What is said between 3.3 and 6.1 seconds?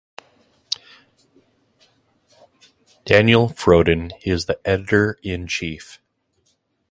Frodin is the editor-in-chief.